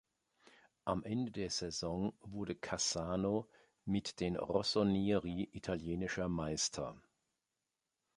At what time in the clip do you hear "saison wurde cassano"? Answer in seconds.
1.51-3.47